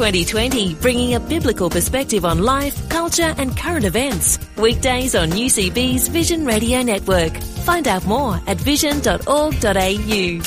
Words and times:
2020, 0.00 0.74
bringing 0.76 1.14
a 1.16 1.20
biblical 1.20 1.68
perspective 1.68 2.24
on 2.24 2.38
life, 2.44 2.88
culture, 2.88 3.34
and 3.38 3.56
current 3.56 3.84
events. 3.84 4.38
Weekdays 4.56 5.16
on 5.16 5.30
UCB's 5.30 6.06
Vision 6.06 6.46
Radio 6.46 6.80
Network. 6.82 7.36
Find 7.64 7.88
out 7.88 8.06
more 8.06 8.40
at 8.46 8.56
vision.org.au. 8.58 10.40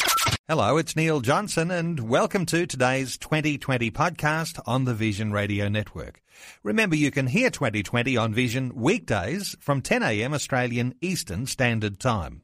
Hello, 0.48 0.78
it's 0.78 0.96
Neil 0.96 1.20
Johnson, 1.20 1.72
and 1.72 2.10
welcome 2.10 2.46
to 2.48 2.66
today's 2.66 3.18
2020 3.18 3.92
podcast 3.92 4.62
on 4.66 4.86
the 4.86 4.94
Vision 4.94 5.34
Radio 5.34 5.68
Network. 5.68 6.22
Remember, 6.64 6.96
you 6.96 7.12
can 7.12 7.28
hear 7.28 7.50
2020 7.50 8.16
on 8.16 8.34
Vision 8.34 8.72
weekdays 8.76 9.58
from 9.60 9.82
10 9.82 10.04
a.m. 10.04 10.34
Australian 10.34 10.96
Eastern 11.02 11.46
Standard 11.48 12.00
Time. 12.00 12.44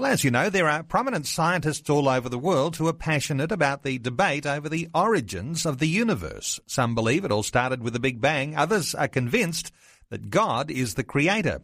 Well, 0.00 0.10
as 0.10 0.24
you 0.24 0.30
know, 0.30 0.48
there 0.48 0.66
are 0.66 0.82
prominent 0.82 1.26
scientists 1.26 1.90
all 1.90 2.08
over 2.08 2.30
the 2.30 2.38
world 2.38 2.76
who 2.76 2.88
are 2.88 2.94
passionate 2.94 3.52
about 3.52 3.82
the 3.82 3.98
debate 3.98 4.46
over 4.46 4.66
the 4.66 4.88
origins 4.94 5.66
of 5.66 5.76
the 5.76 5.88
universe. 5.88 6.58
Some 6.66 6.94
believe 6.94 7.26
it 7.26 7.30
all 7.30 7.42
started 7.42 7.82
with 7.82 7.92
the 7.92 8.00
Big 8.00 8.18
Bang. 8.18 8.56
Others 8.56 8.94
are 8.94 9.08
convinced 9.08 9.70
that 10.08 10.30
God 10.30 10.70
is 10.70 10.94
the 10.94 11.04
creator. 11.04 11.60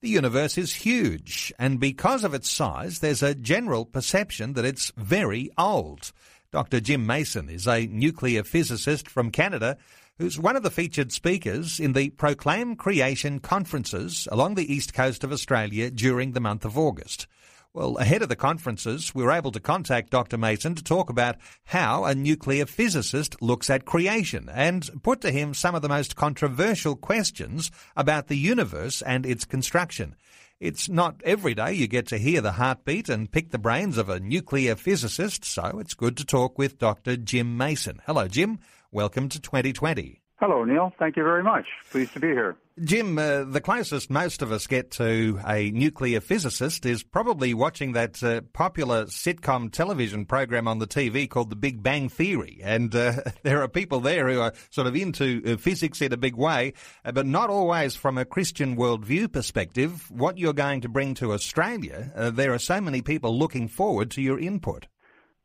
The 0.00 0.08
universe 0.08 0.56
is 0.56 0.76
huge, 0.76 1.52
and 1.58 1.78
because 1.78 2.24
of 2.24 2.32
its 2.32 2.48
size, 2.48 3.00
there's 3.00 3.22
a 3.22 3.34
general 3.34 3.84
perception 3.84 4.54
that 4.54 4.64
it's 4.64 4.90
very 4.96 5.50
old. 5.58 6.10
Dr. 6.52 6.80
Jim 6.80 7.04
Mason 7.04 7.50
is 7.50 7.68
a 7.68 7.86
nuclear 7.88 8.44
physicist 8.44 9.10
from 9.10 9.30
Canada 9.30 9.76
who's 10.16 10.40
one 10.40 10.56
of 10.56 10.62
the 10.62 10.70
featured 10.70 11.12
speakers 11.12 11.78
in 11.78 11.92
the 11.92 12.08
Proclaim 12.08 12.76
Creation 12.76 13.40
conferences 13.40 14.26
along 14.32 14.54
the 14.54 14.72
east 14.72 14.94
coast 14.94 15.22
of 15.22 15.32
Australia 15.32 15.90
during 15.90 16.32
the 16.32 16.40
month 16.40 16.64
of 16.64 16.78
August. 16.78 17.26
Well, 17.74 17.96
ahead 17.96 18.22
of 18.22 18.28
the 18.28 18.36
conferences, 18.36 19.16
we 19.16 19.24
were 19.24 19.32
able 19.32 19.50
to 19.50 19.58
contact 19.58 20.10
Dr. 20.10 20.38
Mason 20.38 20.76
to 20.76 20.84
talk 20.84 21.10
about 21.10 21.38
how 21.64 22.04
a 22.04 22.14
nuclear 22.14 22.66
physicist 22.66 23.42
looks 23.42 23.68
at 23.68 23.84
creation 23.84 24.48
and 24.48 24.88
put 25.02 25.20
to 25.22 25.32
him 25.32 25.54
some 25.54 25.74
of 25.74 25.82
the 25.82 25.88
most 25.88 26.14
controversial 26.14 26.94
questions 26.94 27.72
about 27.96 28.28
the 28.28 28.36
universe 28.36 29.02
and 29.02 29.26
its 29.26 29.44
construction. 29.44 30.14
It's 30.60 30.88
not 30.88 31.20
every 31.24 31.52
day 31.52 31.72
you 31.72 31.88
get 31.88 32.06
to 32.08 32.18
hear 32.18 32.40
the 32.40 32.52
heartbeat 32.52 33.08
and 33.08 33.32
pick 33.32 33.50
the 33.50 33.58
brains 33.58 33.98
of 33.98 34.08
a 34.08 34.20
nuclear 34.20 34.76
physicist, 34.76 35.44
so 35.44 35.80
it's 35.80 35.94
good 35.94 36.16
to 36.18 36.24
talk 36.24 36.56
with 36.56 36.78
Dr. 36.78 37.16
Jim 37.16 37.56
Mason. 37.56 38.00
Hello, 38.06 38.28
Jim. 38.28 38.60
Welcome 38.92 39.28
to 39.30 39.40
2020. 39.40 40.23
Hello, 40.40 40.64
Neil. 40.64 40.92
Thank 40.98 41.16
you 41.16 41.22
very 41.22 41.44
much. 41.44 41.64
Pleased 41.90 42.12
to 42.14 42.20
be 42.20 42.26
here. 42.26 42.56
Jim, 42.82 43.16
uh, 43.18 43.44
the 43.44 43.60
closest 43.60 44.10
most 44.10 44.42
of 44.42 44.50
us 44.50 44.66
get 44.66 44.90
to 44.90 45.38
a 45.46 45.70
nuclear 45.70 46.20
physicist 46.20 46.84
is 46.84 47.04
probably 47.04 47.54
watching 47.54 47.92
that 47.92 48.20
uh, 48.20 48.40
popular 48.52 49.04
sitcom 49.04 49.70
television 49.70 50.26
program 50.26 50.66
on 50.66 50.80
the 50.80 50.88
TV 50.88 51.30
called 51.30 51.50
The 51.50 51.56
Big 51.56 51.84
Bang 51.84 52.08
Theory. 52.08 52.60
And 52.64 52.92
uh, 52.96 53.20
there 53.44 53.62
are 53.62 53.68
people 53.68 54.00
there 54.00 54.28
who 54.28 54.40
are 54.40 54.52
sort 54.70 54.88
of 54.88 54.96
into 54.96 55.40
uh, 55.46 55.56
physics 55.56 56.02
in 56.02 56.12
a 56.12 56.16
big 56.16 56.34
way, 56.34 56.72
uh, 57.04 57.12
but 57.12 57.26
not 57.26 57.48
always 57.48 57.94
from 57.94 58.18
a 58.18 58.24
Christian 58.24 58.76
worldview 58.76 59.32
perspective. 59.32 60.10
What 60.10 60.36
you're 60.36 60.52
going 60.52 60.80
to 60.80 60.88
bring 60.88 61.14
to 61.14 61.32
Australia, 61.32 62.10
uh, 62.16 62.30
there 62.30 62.52
are 62.52 62.58
so 62.58 62.80
many 62.80 63.02
people 63.02 63.38
looking 63.38 63.68
forward 63.68 64.10
to 64.10 64.20
your 64.20 64.40
input. 64.40 64.88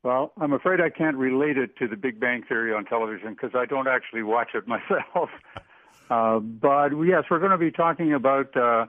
Well, 0.04 0.32
I'm 0.40 0.54
afraid 0.54 0.80
I 0.80 0.90
can't 0.90 1.18
relate 1.18 1.58
it 1.58 1.76
to 1.78 1.88
the 1.88 1.98
Big 1.98 2.20
Bang 2.20 2.44
Theory 2.48 2.74
on 2.74 2.86
television 2.86 3.34
because 3.34 3.52
I 3.54 3.66
don't 3.66 3.88
actually 3.88 4.24
watch 4.24 4.50
it 4.54 4.68
myself. 4.76 5.30
uh, 6.10 6.40
but 6.40 6.90
yes, 7.06 7.26
we're 7.30 7.40
going 7.40 7.52
to 7.52 7.58
be 7.58 7.72
talking 7.72 8.14
about 8.14 8.56
uh, 8.56 8.86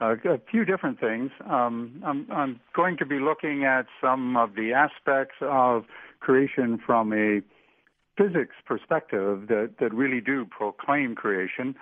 a, 0.00 0.12
a 0.12 0.38
few 0.50 0.64
different 0.64 1.00
things. 1.00 1.30
Um, 1.48 2.02
I'm, 2.04 2.26
I'm 2.30 2.60
going 2.74 2.98
to 2.98 3.06
be 3.06 3.18
looking 3.18 3.64
at 3.64 3.86
some 4.02 4.36
of 4.36 4.54
the 4.54 4.72
aspects 4.74 5.36
of 5.40 5.84
creation 6.20 6.78
from 6.84 7.12
a 7.12 7.40
physics 8.18 8.54
perspective 8.66 9.48
that, 9.48 9.74
that 9.80 9.94
really 9.94 10.20
do 10.20 10.44
proclaim 10.44 11.14
creation. 11.14 11.74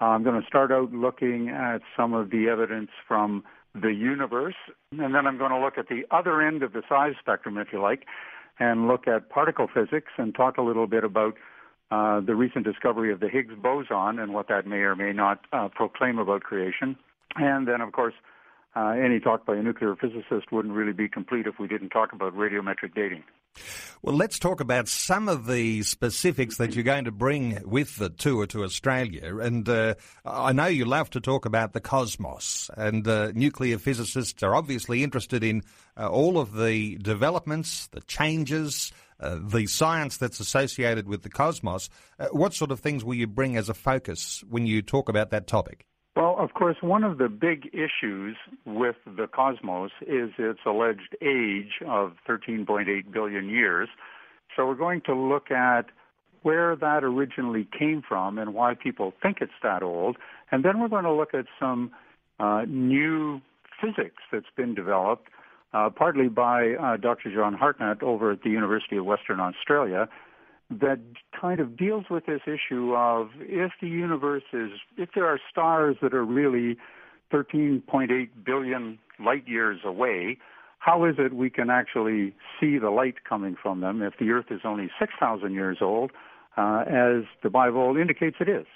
Uh, 0.00 0.04
I'm 0.04 0.22
going 0.22 0.40
to 0.40 0.46
start 0.46 0.70
out 0.70 0.92
looking 0.92 1.48
at 1.48 1.80
some 1.96 2.14
of 2.14 2.30
the 2.30 2.48
evidence 2.48 2.90
from 3.08 3.42
the 3.74 3.92
universe. 3.92 4.54
And 4.92 5.14
then 5.14 5.26
I'm 5.26 5.38
going 5.38 5.50
to 5.52 5.58
look 5.58 5.78
at 5.78 5.88
the 5.88 6.02
other 6.10 6.40
end 6.40 6.62
of 6.62 6.72
the 6.72 6.82
size 6.88 7.14
spectrum, 7.20 7.58
if 7.58 7.68
you 7.72 7.80
like, 7.80 8.06
and 8.58 8.88
look 8.88 9.06
at 9.06 9.30
particle 9.30 9.68
physics 9.72 10.12
and 10.18 10.34
talk 10.34 10.58
a 10.58 10.62
little 10.62 10.86
bit 10.86 11.04
about 11.04 11.34
uh, 11.90 12.20
the 12.20 12.34
recent 12.34 12.64
discovery 12.64 13.12
of 13.12 13.20
the 13.20 13.28
Higgs 13.28 13.54
boson 13.60 14.18
and 14.18 14.32
what 14.32 14.48
that 14.48 14.66
may 14.66 14.78
or 14.78 14.94
may 14.94 15.12
not 15.12 15.40
uh, 15.52 15.68
proclaim 15.74 16.18
about 16.18 16.42
creation. 16.42 16.96
And 17.36 17.66
then, 17.66 17.80
of 17.80 17.92
course, 17.92 18.14
uh, 18.76 18.90
any 18.90 19.18
talk 19.18 19.46
by 19.46 19.56
a 19.56 19.62
nuclear 19.62 19.96
physicist 19.96 20.52
wouldn't 20.52 20.74
really 20.74 20.92
be 20.92 21.08
complete 21.08 21.46
if 21.46 21.58
we 21.58 21.66
didn't 21.66 21.90
talk 21.90 22.12
about 22.12 22.34
radiometric 22.36 22.94
dating. 22.94 23.24
Well, 24.02 24.16
let's 24.16 24.38
talk 24.38 24.62
about 24.62 24.88
some 24.88 25.28
of 25.28 25.46
the 25.46 25.82
specifics 25.82 26.56
that 26.56 26.74
you're 26.74 26.84
going 26.84 27.04
to 27.04 27.12
bring 27.12 27.60
with 27.68 27.96
the 27.96 28.08
tour 28.08 28.46
to 28.46 28.64
Australia. 28.64 29.36
And 29.36 29.68
uh, 29.68 29.96
I 30.24 30.54
know 30.54 30.68
you 30.68 30.86
love 30.86 31.10
to 31.10 31.20
talk 31.20 31.44
about 31.44 31.74
the 31.74 31.82
cosmos, 31.82 32.70
and 32.78 33.06
uh, 33.06 33.32
nuclear 33.34 33.76
physicists 33.76 34.42
are 34.42 34.54
obviously 34.54 35.04
interested 35.04 35.44
in 35.44 35.64
uh, 35.98 36.08
all 36.08 36.38
of 36.38 36.56
the 36.56 36.96
developments, 36.96 37.88
the 37.88 38.00
changes, 38.00 38.90
uh, 39.20 39.38
the 39.38 39.66
science 39.66 40.16
that's 40.16 40.40
associated 40.40 41.06
with 41.06 41.22
the 41.22 41.28
cosmos. 41.28 41.90
Uh, 42.18 42.28
what 42.28 42.54
sort 42.54 42.70
of 42.70 42.80
things 42.80 43.04
will 43.04 43.16
you 43.16 43.26
bring 43.26 43.58
as 43.58 43.68
a 43.68 43.74
focus 43.74 44.42
when 44.48 44.64
you 44.66 44.80
talk 44.80 45.10
about 45.10 45.28
that 45.28 45.46
topic? 45.46 45.89
Well, 46.16 46.36
of 46.38 46.54
course, 46.54 46.76
one 46.80 47.04
of 47.04 47.18
the 47.18 47.28
big 47.28 47.70
issues 47.72 48.36
with 48.64 48.96
the 49.06 49.28
cosmos 49.28 49.90
is 50.02 50.30
its 50.38 50.58
alleged 50.66 51.16
age 51.22 51.80
of 51.86 52.14
13.8 52.28 53.12
billion 53.12 53.48
years. 53.48 53.88
So 54.56 54.66
we're 54.66 54.74
going 54.74 55.02
to 55.02 55.14
look 55.14 55.50
at 55.50 55.86
where 56.42 56.74
that 56.74 57.04
originally 57.04 57.68
came 57.78 58.02
from 58.06 58.38
and 58.38 58.54
why 58.54 58.74
people 58.74 59.12
think 59.22 59.38
it's 59.40 59.52
that 59.62 59.82
old. 59.82 60.16
And 60.50 60.64
then 60.64 60.80
we're 60.80 60.88
going 60.88 61.04
to 61.04 61.12
look 61.12 61.34
at 61.34 61.44
some 61.60 61.92
uh, 62.40 62.64
new 62.66 63.40
physics 63.80 64.22
that's 64.32 64.50
been 64.56 64.74
developed, 64.74 65.28
uh, 65.72 65.90
partly 65.90 66.28
by 66.28 66.72
uh, 66.72 66.96
Dr. 66.96 67.32
John 67.32 67.54
Hartnett 67.54 68.02
over 68.02 68.32
at 68.32 68.42
the 68.42 68.50
University 68.50 68.96
of 68.96 69.04
Western 69.04 69.38
Australia, 69.38 70.08
that 70.70 71.00
kind 71.38 71.60
of 71.60 71.76
deals 71.76 72.04
with 72.08 72.26
this 72.26 72.42
issue 72.46 72.94
of 72.94 73.30
if 73.40 73.72
the 73.80 73.88
universe 73.88 74.44
is, 74.52 74.70
if 74.96 75.10
there 75.14 75.26
are 75.26 75.40
stars 75.50 75.96
that 76.00 76.14
are 76.14 76.24
really 76.24 76.76
13.8 77.32 78.28
billion 78.44 78.98
light 79.18 79.46
years 79.48 79.80
away, 79.84 80.38
how 80.78 81.04
is 81.04 81.16
it 81.18 81.34
we 81.34 81.50
can 81.50 81.70
actually 81.70 82.34
see 82.58 82.78
the 82.78 82.90
light 82.90 83.24
coming 83.28 83.56
from 83.60 83.80
them 83.80 84.00
if 84.00 84.14
the 84.18 84.30
Earth 84.30 84.46
is 84.50 84.60
only 84.64 84.90
6,000 84.98 85.52
years 85.52 85.78
old, 85.80 86.12
uh, 86.56 86.84
as 86.86 87.24
the 87.42 87.50
Bible 87.50 87.96
indicates 87.96 88.36
it 88.40 88.48
is? 88.48 88.66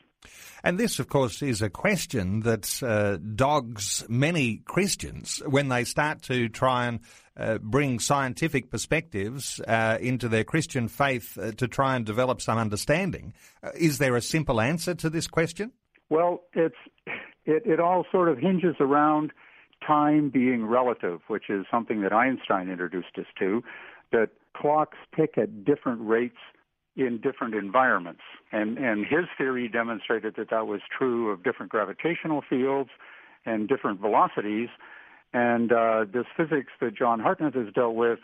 And 0.63 0.79
this, 0.79 0.99
of 0.99 1.09
course, 1.09 1.43
is 1.43 1.61
a 1.63 1.71
question 1.71 2.41
that 2.41 2.83
uh, 2.83 3.19
dogs 3.19 4.05
many 4.09 4.63
Christians 4.65 5.43
when 5.47 5.69
they 5.69 5.85
start 5.85 6.23
to 6.23 6.49
try 6.49 6.87
and 6.87 7.01
uh, 7.37 7.59
bring 7.59 7.99
scientific 7.99 8.71
perspectives 8.71 9.61
uh, 9.67 9.99
into 10.01 10.29
their 10.29 10.45
Christian 10.45 10.89
faith 10.89 11.37
uh, 11.39 11.53
to 11.53 11.67
try 11.67 11.97
and 11.97 12.07
develop 12.07 12.41
some 12.41 12.59
understanding. 12.59 13.35
Uh, 13.63 13.71
is 13.75 13.99
there 13.99 14.17
a 14.17 14.23
simple 14.23 14.61
answer 14.61 14.95
to 14.95 15.11
this 15.11 15.27
question? 15.27 15.73
Well, 16.11 16.43
it's 16.53 16.77
it, 17.47 17.63
it 17.67 17.81
all 17.81 18.07
sort 18.11 18.29
of 18.29 18.39
hinges 18.39 18.77
around 18.81 19.33
time 19.87 20.31
being 20.31 20.65
relative, 20.67 21.21
which 21.29 21.51
is 21.51 21.67
something 21.71 22.03
that 22.03 22.13
Einstein 22.13 22.71
introduced 22.71 23.19
us 23.19 23.27
to. 23.39 23.63
That 24.13 24.31
clocks 24.57 24.99
tick 25.17 25.35
at 25.37 25.65
different 25.65 26.01
rates 26.07 26.39
in 26.97 27.21
different 27.21 27.55
environments. 27.55 28.21
And, 28.53 28.79
and 28.79 29.05
his 29.05 29.25
theory 29.37 29.69
demonstrated 29.69 30.35
that 30.37 30.51
that 30.51 30.67
was 30.67 30.81
true 30.97 31.31
of 31.31 31.43
different 31.43 31.73
gravitational 31.73 32.43
fields 32.49 32.91
and 33.45 33.69
different 33.69 34.01
velocities. 34.01 34.69
And 35.35 35.73
uh, 35.73 36.05
this 36.11 36.27
physics 36.37 36.71
that 36.81 36.97
John 36.97 37.19
Hartnett 37.19 37.55
has 37.55 37.67
dealt 37.75 37.97
with 37.97 38.21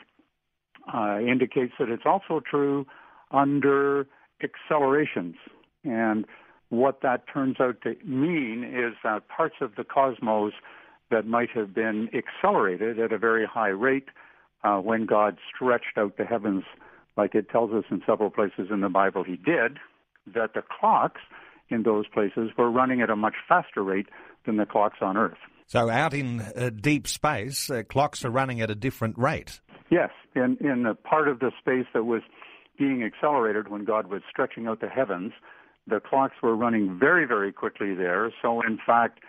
uh, 0.95 1.19
indicates 1.19 1.73
that 1.81 1.89
it's 1.89 2.05
also 2.07 2.41
true 2.49 2.87
under 3.33 4.07
accelerations. 4.43 5.35
And 5.85 6.25
what 6.69 7.01
that 7.03 7.25
turns 7.33 7.57
out 7.61 7.83
to 7.83 7.97
mean 8.05 8.63
is 8.65 8.95
that 9.03 9.29
parts 9.29 9.57
of 9.61 9.75
the 9.77 9.83
cosmos 9.83 10.53
that 11.11 11.27
might 11.27 11.51
have 11.51 11.75
been 11.75 12.09
accelerated 12.15 13.01
at 13.01 13.13
a 13.13 13.19
very 13.19 13.45
high 13.45 13.69
rate 13.69 14.09
uh, 14.63 14.77
when 14.77 15.05
God 15.05 15.37
stretched 15.53 15.99
out 15.99 16.17
the 16.17 16.25
heavens 16.25 16.63
like 17.17 17.35
it 17.35 17.51
tells 17.51 17.73
us 17.73 17.85
in 17.91 18.03
several 18.07 18.31
places 18.31 18.69
in 18.71 18.83
the 18.83 18.89
Bible 18.89 19.25
he 19.25 19.37
did, 19.37 19.79
that 20.33 20.55
the 20.55 20.63
clocks 20.63 21.21
in 21.71 21.83
those 21.83 22.07
places 22.07 22.51
were 22.57 22.71
running 22.71 23.03
at 23.03 23.11
a 23.11 23.17
much 23.17 23.35
faster 23.49 23.83
rate 23.83 24.07
than 24.47 24.59
the 24.59 24.67
clocks 24.67 24.99
on 25.01 25.17
Earth. 25.17 25.39
So 25.71 25.89
out 25.89 26.15
in 26.15 26.41
uh, 26.41 26.71
deep 26.75 27.07
space, 27.07 27.71
uh, 27.71 27.85
clocks 27.89 28.25
are 28.25 28.31
running 28.31 28.61
at 28.61 28.73
a 28.73 28.75
different 28.75 29.17
rate. 29.17 29.61
Yes, 29.89 30.11
in 30.35 30.57
in 30.61 30.85
a 30.85 30.97
part 30.97 31.29
of 31.29 31.39
the 31.39 31.53
space 31.61 31.87
that 31.95 32.03
was 32.03 32.23
being 32.77 33.05
accelerated 33.05 33.69
when 33.69 33.85
God 33.85 34.09
was 34.09 34.23
stretching 34.29 34.67
out 34.67 34.81
the 34.81 34.89
heavens, 34.89 35.33
the 35.87 36.01
clocks 36.01 36.35
were 36.43 36.57
running 36.57 36.99
very 36.99 37.25
very 37.25 37.53
quickly 37.53 37.95
there. 37.95 38.33
So 38.43 38.63
in 38.63 38.81
fact, 38.85 39.21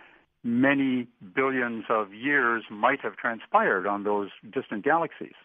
many 0.42 1.06
billions 1.32 1.84
of 1.88 2.12
years 2.12 2.64
might 2.68 3.00
have 3.02 3.14
transpired 3.16 3.86
on 3.86 4.02
those 4.02 4.30
distant 4.52 4.84
galaxies. 4.84 5.38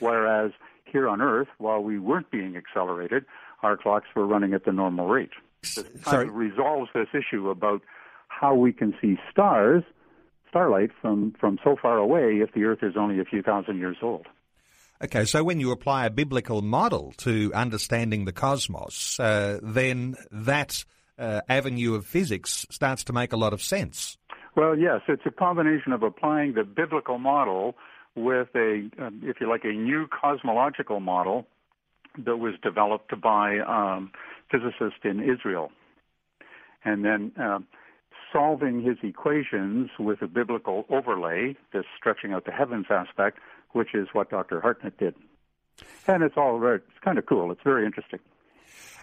Whereas 0.00 0.50
here 0.86 1.08
on 1.08 1.22
Earth, 1.22 1.48
while 1.58 1.84
we 1.84 2.00
weren't 2.00 2.32
being 2.32 2.56
accelerated, 2.56 3.26
our 3.62 3.76
clocks 3.76 4.08
were 4.16 4.26
running 4.26 4.54
at 4.54 4.64
the 4.64 4.72
normal 4.72 5.06
rate. 5.06 5.30
This 5.60 5.84
kind 6.02 6.28
of 6.28 6.34
resolves 6.34 6.90
this 6.92 7.08
issue 7.14 7.48
about 7.48 7.82
how 8.26 8.56
we 8.56 8.72
can 8.72 8.92
see 9.00 9.18
stars 9.30 9.84
starlight 10.52 10.90
from, 11.00 11.34
from 11.40 11.58
so 11.64 11.76
far 11.80 11.96
away 11.96 12.40
if 12.42 12.52
the 12.52 12.64
Earth 12.64 12.80
is 12.82 12.92
only 12.94 13.18
a 13.18 13.24
few 13.24 13.40
thousand 13.40 13.78
years 13.78 13.96
old. 14.02 14.26
Okay, 15.02 15.24
so 15.24 15.42
when 15.42 15.58
you 15.58 15.72
apply 15.72 16.04
a 16.04 16.10
biblical 16.10 16.60
model 16.60 17.14
to 17.16 17.50
understanding 17.54 18.26
the 18.26 18.32
cosmos, 18.32 19.18
uh, 19.18 19.58
then 19.62 20.14
that 20.30 20.84
uh, 21.18 21.40
avenue 21.48 21.94
of 21.94 22.04
physics 22.04 22.66
starts 22.70 23.02
to 23.04 23.14
make 23.14 23.32
a 23.32 23.36
lot 23.36 23.54
of 23.54 23.62
sense. 23.62 24.18
Well, 24.54 24.78
yes, 24.78 25.00
it's 25.08 25.22
a 25.24 25.30
combination 25.30 25.92
of 25.92 26.02
applying 26.02 26.52
the 26.52 26.64
biblical 26.64 27.18
model 27.18 27.74
with 28.14 28.48
a, 28.54 28.90
um, 28.98 29.22
if 29.24 29.40
you 29.40 29.48
like, 29.48 29.64
a 29.64 29.72
new 29.72 30.06
cosmological 30.06 31.00
model 31.00 31.46
that 32.26 32.36
was 32.36 32.52
developed 32.62 33.18
by 33.22 33.58
um, 33.60 34.12
physicists 34.50 35.00
in 35.02 35.18
Israel. 35.20 35.72
And 36.84 37.04
then 37.04 37.32
um, 37.38 37.66
solving 38.32 38.82
his 38.82 38.96
equations 39.02 39.90
with 39.98 40.22
a 40.22 40.26
biblical 40.26 40.86
overlay, 40.88 41.56
this 41.72 41.84
stretching 41.96 42.32
out 42.32 42.44
the 42.44 42.52
heavens 42.52 42.86
aspect, 42.90 43.38
which 43.72 43.94
is 43.94 44.08
what 44.12 44.30
Dr. 44.30 44.60
Hartnett 44.60 44.98
did. 44.98 45.14
And 46.06 46.22
it's 46.22 46.36
all 46.36 46.58
very, 46.58 46.76
it's 46.76 47.04
kind 47.04 47.18
of 47.18 47.26
cool. 47.26 47.50
It's 47.52 47.62
very 47.64 47.86
interesting. 47.86 48.20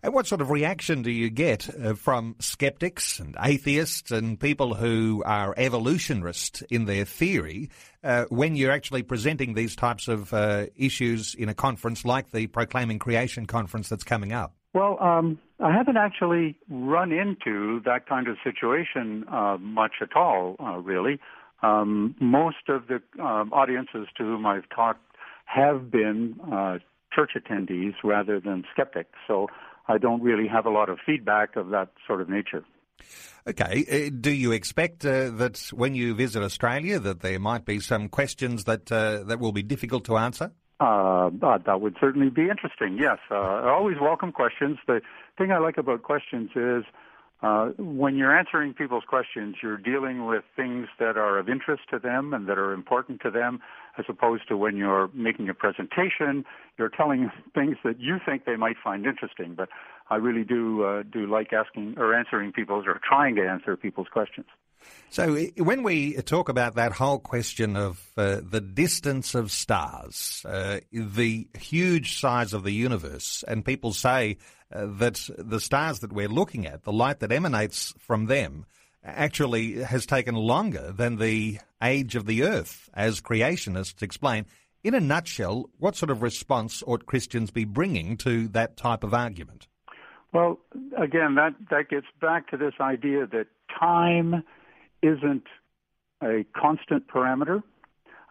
And 0.02 0.14
what 0.14 0.28
sort 0.28 0.42
of 0.42 0.50
reaction 0.50 1.02
do 1.02 1.12
you 1.12 1.30
get 1.30 1.70
uh, 1.70 1.94
from 1.94 2.36
skeptics 2.40 3.20
and 3.20 3.36
atheists 3.42 4.12
and 4.12 4.40
people 4.40 4.74
who 4.74 5.22
are 5.26 5.54
evolutionists 5.58 6.62
in 6.70 6.86
their 6.86 7.04
theory 7.04 7.70
uh, 8.04 8.26
when 8.30 8.56
you're 8.56 8.72
actually 8.72 9.04
presenting 9.04 9.54
these 9.54 9.76
types 9.76 10.08
of 10.08 10.34
uh, 10.34 10.68
issues 10.76 11.36
in 11.36 11.50
a 11.50 11.54
conference 11.54 12.06
like 12.06 12.32
the 12.32 12.48
Proclaiming 12.48 13.00
Creation 13.00 13.46
conference 13.46 13.90
that's 13.90 14.06
coming 14.06 14.32
up? 14.32 14.54
Well, 14.74 15.02
um, 15.02 15.40
I 15.60 15.74
haven't 15.76 15.98
actually 15.98 16.56
run 16.70 17.12
into 17.12 17.82
that 17.86 18.08
kind 18.08 18.28
of 18.28 18.38
situation 18.44 19.26
uh, 19.28 19.58
much 19.60 19.94
at 20.02 20.16
all, 20.16 20.56
uh, 20.60 20.78
really. 20.78 21.20
Um, 21.64 22.16
most 22.22 22.70
of 22.70 22.84
the 22.88 23.02
um, 23.22 23.52
audiences 23.52 24.08
to 24.18 24.24
whom 24.24 24.46
I've 24.46 24.70
talked 24.74 25.02
have 25.46 25.90
been 25.92 26.40
uh, 26.52 26.78
church 27.14 27.32
attendees 27.36 27.94
rather 28.04 28.40
than 28.40 28.64
skeptics, 28.72 29.18
so 29.28 29.48
I 29.88 29.98
don't 29.98 30.22
really 30.22 30.48
have 30.48 30.66
a 30.66 30.70
lot 30.70 30.90
of 30.90 31.00
feedback 31.04 31.56
of 31.56 31.70
that 31.70 31.90
sort 32.06 32.22
of 32.22 32.30
nature. 32.30 32.64
Okay. 33.48 33.86
Uh, 33.90 34.16
do 34.20 34.32
you 34.32 34.52
expect 34.52 35.06
uh, 35.06 35.32
that 35.32 35.58
when 35.74 35.96
you 35.96 36.14
visit 36.14 36.44
Australia 36.44 37.00
that 37.00 37.22
there 37.22 37.40
might 37.40 37.66
be 37.66 37.80
some 37.80 38.10
questions 38.10 38.66
that 38.66 38.92
uh, 38.92 39.24
that 39.24 39.40
will 39.40 39.54
be 39.54 39.64
difficult 39.64 40.06
to 40.06 40.18
answer? 40.18 40.52
Uh, 40.80 41.30
that 41.42 41.82
would 41.82 41.98
certainly 42.00 42.30
be 42.30 42.50
interesting. 42.50 42.98
Yes, 42.98 43.18
uh, 43.30 43.36
I 43.36 43.70
always 43.70 43.98
welcome 44.00 44.32
questions. 44.32 44.78
The 44.88 45.02
thing 45.38 45.52
I 45.52 45.58
like 45.58 45.78
about 45.78 46.04
questions 46.04 46.52
is 46.56 46.86
uh, 47.42 47.68
when 47.78 48.16
you're 48.16 48.38
answering 48.38 48.74
people's 48.74 49.04
questions, 49.08 49.56
you're 49.64 49.78
dealing 49.78 50.26
with 50.26 50.44
things 50.56 50.88
that 51.00 51.18
are 51.18 51.38
of 51.38 51.48
interest 51.48 51.84
to 51.90 52.00
them 52.00 52.34
and 52.34 52.48
that 52.48 52.58
are 52.58 52.74
important 52.74 53.22
to 53.22 53.32
them, 53.32 53.60
as 53.98 54.06
opposed 54.10 54.48
to 54.50 54.58
when 54.58 54.76
you're 54.76 55.10
making 55.14 55.48
a 55.48 55.54
presentation, 55.54 56.44
you're 56.78 56.90
telling 56.90 57.32
things 57.54 57.78
that 57.84 58.00
you 58.00 58.18
think 58.26 58.46
they 58.46 58.58
might 58.58 58.76
find 58.82 59.06
interesting. 59.06 59.56
But 59.56 59.70
I 60.10 60.16
really 60.16 60.44
do 60.44 60.84
uh, 60.84 61.04
do 61.04 61.28
like 61.28 61.54
asking 61.54 61.96
or 61.98 62.14
answering 62.14 62.52
people's 62.52 62.86
or 62.88 63.00
trying 63.08 63.36
to 63.36 63.48
answer 63.48 63.78
people's 63.78 64.08
questions. 64.12 64.48
So, 65.12 65.36
when 65.58 65.84
we 65.84 66.14
talk 66.22 66.50
about 66.50 66.76
that 66.76 66.92
whole 66.94 67.20
question 67.20 67.76
of 67.76 68.12
uh, 68.16 68.42
the 68.48 68.62
distance 68.62 69.34
of 69.34 69.52
stars, 69.52 70.46
uh, 70.48 70.82
the 70.92 71.48
huge 71.58 72.20
size 72.20 72.54
of 72.54 72.64
the 72.64 72.72
universe, 72.72 73.44
and 73.48 73.66
people 73.66 73.92
say 73.92 74.38
uh, 74.72 74.86
that 75.00 75.28
the 75.38 75.60
stars 75.60 76.00
that 76.00 76.14
we're 76.14 76.28
looking 76.28 76.68
at, 76.68 76.84
the 76.84 76.92
light 76.92 77.20
that 77.22 77.32
emanates 77.32 77.94
from 77.98 78.28
them, 78.28 78.66
actually 79.04 79.82
has 79.82 80.06
taken 80.06 80.36
longer 80.36 80.92
than 80.92 81.18
the 81.18 81.60
age 81.82 82.16
of 82.16 82.26
the 82.26 82.44
earth, 82.44 82.90
as 82.94 83.22
creationists 83.22 84.04
explain. 84.04 84.46
In 84.84 84.94
a 84.94 85.00
nutshell, 85.00 85.70
what 85.80 85.96
sort 85.96 86.10
of 86.10 86.22
response 86.22 86.84
ought 86.86 87.06
Christians 87.06 87.52
be 87.52 87.66
bringing 87.66 88.16
to 88.18 88.48
that 88.50 88.78
type 88.78 89.04
of 89.04 89.14
argument? 89.14 89.68
Well, 90.32 90.60
again, 90.98 91.36
that, 91.36 91.56
that 91.72 91.90
gets 91.90 92.06
back 92.22 92.50
to 92.52 92.58
this 92.58 92.76
idea 92.80 93.26
that 93.28 93.48
time 93.80 94.44
isn't 95.02 95.44
a 96.22 96.46
constant 96.56 97.08
parameter. 97.08 97.64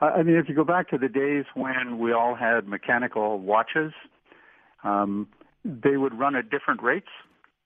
I 0.00 0.22
mean, 0.22 0.36
if 0.36 0.48
you 0.48 0.54
go 0.54 0.64
back 0.64 0.90
to 0.90 0.98
the 0.98 1.08
days 1.08 1.44
when 1.54 1.98
we 1.98 2.12
all 2.12 2.34
had 2.34 2.68
mechanical 2.68 3.38
watches, 3.38 3.92
um, 4.84 5.26
they 5.64 5.96
would 5.96 6.16
run 6.16 6.36
at 6.36 6.50
different 6.50 6.82
rates, 6.82 7.08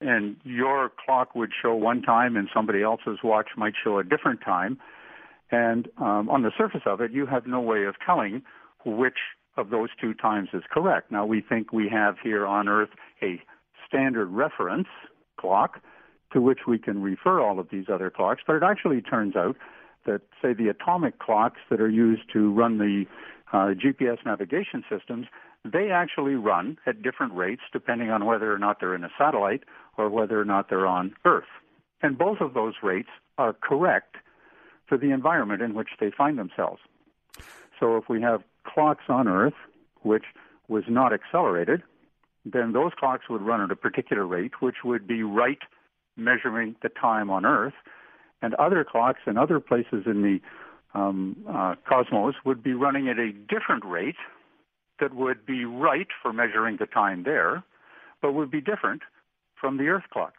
and 0.01 0.37
your 0.45 0.91
clock 1.05 1.35
would 1.35 1.51
show 1.61 1.75
one 1.75 2.01
time, 2.01 2.37
and 2.37 2.49
somebody 2.55 2.83
else's 2.83 3.19
watch 3.23 3.49
might 3.57 3.75
show 3.83 3.99
a 3.99 4.05
different 4.05 4.41
time. 4.41 4.79
And 5.51 5.89
um, 5.99 6.31
on 6.31 6.43
the 6.43 6.53
surface 6.57 6.81
of 6.87 7.03
it, 7.03 7.13
you 7.13 7.27
have 7.27 7.47
no 7.47 7.61
way 7.61 7.85
of 7.85 7.97
telling 8.05 8.43
which 8.87 9.19
of 9.59 9.69
those 9.69 9.91
two 10.01 10.15
times 10.15 10.49
is 10.55 10.63
correct. 10.71 11.13
Now, 11.13 11.27
we 11.27 11.43
think 11.47 11.73
we 11.73 11.89
have 11.91 12.17
here 12.23 12.47
on 12.47 12.69
Earth 12.69 12.89
a 13.23 13.43
standard 13.87 14.29
reference 14.29 14.89
clock 15.39 15.81
to 16.33 16.41
which 16.41 16.61
we 16.67 16.79
can 16.79 17.03
refer 17.03 17.41
all 17.41 17.59
of 17.59 17.69
these 17.71 17.87
other 17.93 18.11
clocks, 18.11 18.43
but 18.47 18.57
it 18.57 18.63
actually 18.63 19.01
turns 19.01 19.37
out 19.37 19.57
that, 20.07 20.23
say, 20.41 20.53
the 20.53 20.69
atomic 20.69 21.19
clocks 21.19 21.61
that 21.71 21.81
are 21.81 21.89
used 21.89 22.23
to 22.33 22.53
run 22.53 22.79
the 22.79 23.05
uh, 23.53 23.75
GPS 23.75 24.19
navigation 24.25 24.83
systems, 24.91 25.27
they 25.65 25.91
actually 25.91 26.35
run 26.35 26.79
at 26.87 27.03
different 27.03 27.35
rates 27.35 27.63
depending 27.73 28.11
on 28.11 28.25
whether 28.25 28.53
or 28.53 28.59
not 28.59 28.81
they're 28.81 28.95
in 28.95 29.05
a 29.05 29.11
satellite 29.17 29.63
or 29.97 30.09
whether 30.09 30.41
or 30.41 30.45
not 30.45 30.69
they're 30.69 30.87
on 30.87 31.15
Earth. 31.25 31.45
And 32.03 32.19
both 32.19 32.41
of 32.41 32.55
those 32.55 32.75
rates 32.83 33.11
are 33.39 33.53
correct 33.53 34.17
for 34.89 34.99
the 34.99 35.11
environment 35.11 35.63
in 35.63 35.75
which 35.75 35.91
they 36.01 36.11
find 36.11 36.39
themselves. 36.39 36.81
So 37.79 37.97
if 37.97 38.09
we 38.09 38.21
have 38.23 38.43
clocks 38.65 39.05
on 39.09 39.29
Earth, 39.29 39.55
which 40.03 40.25
was 40.69 40.85
not 40.89 41.13
accelerated, 41.13 41.83
then 42.45 42.73
those 42.73 42.93
clocks 42.99 43.29
would 43.29 43.43
run 43.43 43.61
at 43.61 43.71
a 43.71 43.77
particular 43.77 44.27
rate, 44.27 44.61
which 44.61 44.77
would 44.85 45.07
be 45.07 45.23
right 45.23 45.59
measuring 46.17 46.77
the 46.83 46.89
time 46.89 47.31
on 47.31 47.45
Earth, 47.45 47.75
and 48.41 48.55
other 48.55 48.85
clocks 48.85 49.21
in 49.27 49.37
other 49.37 49.61
places 49.61 50.05
in 50.07 50.23
the 50.23 50.41
um, 50.99 51.37
uh, 51.49 51.75
cosmos 51.89 52.35
would 52.45 52.63
be 52.63 52.75
running 52.75 53.09
at 53.09 53.19
a 53.19 53.33
different 53.33 53.85
rate 53.85 54.17
that 55.01 55.15
would 55.15 55.47
be 55.47 55.65
right 55.65 56.09
for 56.23 56.33
measuring 56.33 56.77
the 56.79 56.87
time 56.87 57.23
there, 57.25 57.63
but 58.21 58.33
would 58.33 58.51
be 58.51 58.61
different 58.61 59.03
from 59.61 59.79
the 59.79 59.85
Earth 59.89 60.05
clocks. 60.13 60.37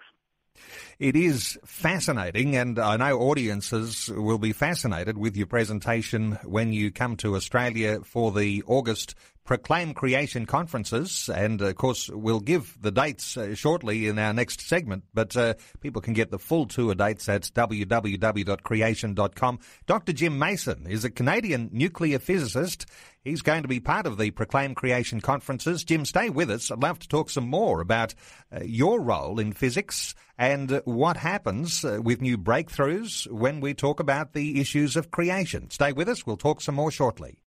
It 1.00 1.15
is 1.15 1.58
fascinating, 1.65 2.56
and 2.56 2.77
I 2.77 2.98
know 2.98 3.20
audiences 3.20 4.10
will 4.13 4.38
be 4.38 4.53
fascinated 4.53 5.18
with 5.18 5.36
your 5.36 5.48
presentation 5.48 6.38
when 6.44 6.72
you 6.72 6.92
come 6.92 7.18
to 7.18 7.36
Australia 7.36 8.01
for 8.01 8.32
the 8.32 8.63
August 8.68 9.15
Proclaim 9.45 9.93
Creation 9.93 10.45
conferences. 10.45 11.29
And 11.29 11.62
of 11.62 11.75
course, 11.75 12.09
we'll 12.09 12.39
give 12.39 12.77
the 12.81 12.91
dates 12.91 13.35
uh, 13.35 13.55
shortly 13.55 14.07
in 14.07 14.17
our 14.17 14.31
next 14.33 14.62
segment, 14.62 15.03
but 15.13 15.35
uh, 15.35 15.55
people 15.81 16.01
can 16.01 16.13
get 16.13 16.31
the 16.31 16.39
full 16.39 16.65
tour 16.65 16.95
dates 16.95 17.27
at 17.27 17.41
www.creation.com. 17.43 19.59
Dr. 19.85 20.13
Jim 20.13 20.39
Mason 20.39 20.88
is 20.88 21.03
a 21.03 21.09
Canadian 21.09 21.69
nuclear 21.73 22.19
physicist. 22.19 22.85
He's 23.23 23.41
going 23.41 23.63
to 23.63 23.67
be 23.67 23.79
part 23.79 24.05
of 24.05 24.17
the 24.17 24.31
Proclaim 24.31 24.75
Creation 24.75 25.21
conferences. 25.21 25.83
Jim, 25.83 26.05
stay 26.05 26.29
with 26.29 26.50
us. 26.50 26.71
I'd 26.71 26.81
love 26.81 27.00
to 27.00 27.07
talk 27.07 27.29
some 27.29 27.47
more 27.47 27.81
about 27.81 28.13
uh, 28.53 28.63
your 28.63 29.01
role 29.01 29.39
in 29.39 29.53
physics 29.53 30.15
and 30.38 30.81
what 30.85 31.17
happens 31.17 31.85
uh, 31.85 32.00
with 32.01 32.21
new 32.21 32.38
breakthroughs 32.38 33.29
when 33.31 33.59
we 33.59 33.73
talk 33.73 34.00
about 34.00 34.33
the 34.33 34.59
issues 34.59 34.95
of 34.95 35.12
creation. 35.12 35.69
Stay 35.69 35.91
with 35.91 36.09
us. 36.09 36.25
We'll 36.25 36.38
talk 36.38 36.62
some 36.62 36.75
more 36.75 36.91
shortly. 36.91 37.42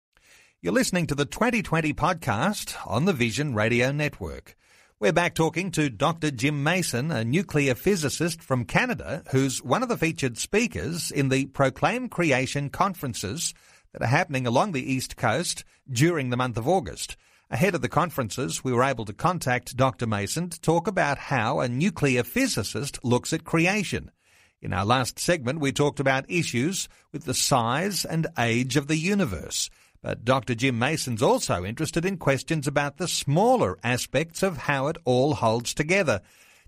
You're 0.67 0.75
listening 0.75 1.07
to 1.07 1.15
the 1.15 1.25
2020 1.25 1.95
podcast 1.95 2.75
on 2.85 3.05
the 3.05 3.13
Vision 3.13 3.55
Radio 3.55 3.93
Network. 3.93 4.57
We're 4.99 5.13
back 5.13 5.37
talking 5.37 5.71
to 5.71 5.89
Dr. 5.89 6.33
Jim 6.33 6.65
Mason, 6.65 7.13
a 7.13 7.25
nuclear 7.25 7.77
physicist 7.77 8.43
from 8.43 8.65
Canada, 8.65 9.23
who's 9.31 9.63
one 9.63 9.85
of 9.85 9.89
the 9.89 9.97
featured 9.97 10.39
speakers 10.39 11.13
in 11.13 11.29
the 11.29 11.47
Proclaim 11.47 12.09
Creation 12.09 12.69
conferences 12.69 13.55
that 13.93 14.03
are 14.03 14.09
happening 14.09 14.45
along 14.45 14.73
the 14.73 14.93
East 14.93 15.17
Coast 15.17 15.63
during 15.89 16.31
the 16.31 16.37
month 16.37 16.57
of 16.57 16.67
August. 16.67 17.17
Ahead 17.49 17.77
of 17.77 17.81
the 17.81 17.89
conferences, 17.89 18.65
we 18.65 18.73
were 18.73 18.83
able 18.83 19.05
to 19.05 19.13
contact 19.13 19.77
Dr. 19.77 20.09
Mason 20.09 20.51
to 20.51 20.61
talk 20.61 20.89
about 20.89 21.17
how 21.17 21.61
a 21.61 21.69
nuclear 21.69 22.25
physicist 22.25 22.99
looks 23.05 23.33
at 23.33 23.45
creation. 23.45 24.11
In 24.61 24.73
our 24.73 24.85
last 24.85 25.21
segment, 25.21 25.61
we 25.61 25.71
talked 25.71 26.01
about 26.01 26.29
issues 26.29 26.89
with 27.13 27.25
the 27.25 27.35
size 27.35 28.05
and 28.05 28.27
age 28.37 28.77
of 28.77 28.89
the 28.89 28.97
universe. 28.97 29.71
But 30.07 30.25
Dr. 30.25 30.55
Jim 30.55 30.79
Mason's 30.79 31.21
also 31.21 31.65
interested 31.65 32.05
in 32.05 32.17
questions 32.17 32.69
about 32.69 32.99
the 32.99 33.09
smaller 33.09 33.77
aspects 33.83 34.41
of 34.41 34.57
how 34.57 34.87
it 34.87 34.97
all 35.05 35.35
holds 35.35 35.75
together. 35.75 36.21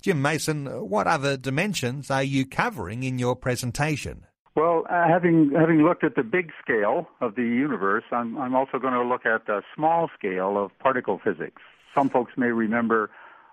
Jim 0.02 0.20
Mason, 0.20 0.66
what 0.66 1.06
other 1.06 1.36
dimensions 1.36 2.10
are 2.10 2.24
you 2.24 2.44
covering 2.44 3.04
in 3.04 3.16
your 3.20 3.36
presentation? 3.36 4.26
Well, 4.56 4.86
uh, 4.90 5.06
having 5.06 5.52
having 5.56 5.84
looked 5.84 6.02
at 6.02 6.16
the 6.16 6.24
big 6.24 6.50
scale 6.60 7.06
of 7.20 7.36
the 7.36 7.44
universe, 7.44 8.02
I'm 8.10 8.36
I'm 8.38 8.56
also 8.56 8.80
going 8.80 8.94
to 8.94 9.04
look 9.04 9.24
at 9.24 9.46
the 9.46 9.62
small 9.72 10.10
scale 10.18 10.58
of 10.58 10.76
particle 10.80 11.20
physics. 11.22 11.62
Some 11.94 12.10
folks 12.10 12.32
may 12.36 12.50
remember 12.50 13.08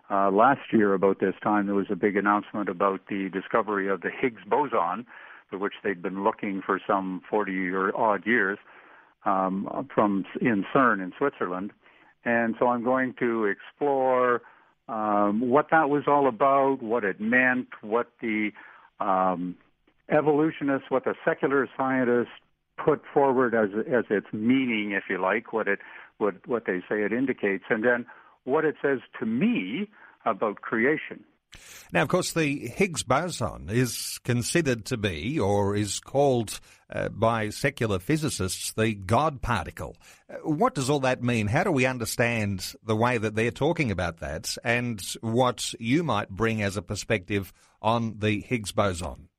uh, 0.09 0.31
last 0.31 0.73
year 0.73 0.95
about 0.95 1.19
this 1.19 1.35
time 1.43 1.67
there 1.67 1.75
was 1.75 1.91
a 1.91 1.95
big 1.95 2.17
announcement 2.17 2.69
about 2.69 3.01
the 3.07 3.29
discovery 3.29 3.87
of 3.87 4.01
the 4.01 4.09
Higgs 4.09 4.41
boson, 4.47 5.05
for 5.51 5.59
which 5.59 5.75
they'd 5.83 6.01
been 6.01 6.23
looking 6.23 6.63
for 6.65 6.81
some 6.87 7.21
40 7.29 7.69
or 7.69 7.95
odd 7.95 8.25
years 8.25 8.57
um, 9.25 9.87
from 9.93 10.25
in 10.41 10.65
CERN 10.73 11.03
in 11.03 11.11
Switzerland. 11.17 11.71
And 12.23 12.55
so 12.59 12.67
I'm 12.67 12.83
going 12.83 13.13
to 13.19 13.45
explore 13.45 14.41
um, 14.87 15.49
what 15.49 15.67
that 15.71 15.89
was 15.89 16.03
all 16.07 16.27
about, 16.27 16.81
what 16.81 17.03
it 17.03 17.19
meant, 17.19 17.67
what 17.81 18.11
the 18.21 18.51
um, 18.99 19.55
evolutionists, 20.09 20.89
what 20.89 21.05
the 21.05 21.15
secular 21.23 21.67
scientists 21.77 22.33
put 22.83 23.01
forward 23.13 23.55
as 23.55 23.69
as 23.87 24.05
its 24.09 24.27
meaning, 24.33 24.91
if 24.91 25.03
you 25.09 25.19
like, 25.19 25.53
what 25.53 25.67
it 25.67 25.79
what 26.17 26.35
what 26.47 26.65
they 26.65 26.79
say 26.89 27.03
it 27.03 27.11
indicates, 27.11 27.65
and 27.69 27.83
then 27.83 28.05
what 28.43 28.65
it 28.65 28.75
says 28.81 28.99
to 29.19 29.25
me 29.25 29.89
about 30.25 30.61
creation. 30.61 31.23
Now, 31.91 32.01
of 32.01 32.07
course, 32.07 32.33
the 32.33 32.67
Higgs 32.67 33.03
boson 33.03 33.69
is 33.69 34.19
considered 34.23 34.85
to 34.85 34.97
be, 34.97 35.39
or 35.39 35.75
is 35.75 35.99
called 35.99 36.59
uh, 36.89 37.09
by 37.09 37.49
secular 37.49 37.99
physicists, 37.99 38.73
the 38.73 38.93
God 38.93 39.41
particle. 39.41 39.95
Uh, 40.29 40.35
what 40.49 40.75
does 40.75 40.89
all 40.89 40.99
that 41.01 41.23
mean? 41.23 41.47
How 41.47 41.63
do 41.63 41.71
we 41.71 41.85
understand 41.85 42.73
the 42.83 42.95
way 42.95 43.17
that 43.17 43.35
they're 43.35 43.51
talking 43.51 43.91
about 43.91 44.19
that 44.19 44.55
and 44.63 45.01
what 45.21 45.73
you 45.79 46.03
might 46.03 46.29
bring 46.29 46.61
as 46.61 46.77
a 46.77 46.81
perspective 46.81 47.51
on 47.81 48.19
the 48.19 48.41
Higgs 48.41 48.71
boson? 48.71 49.29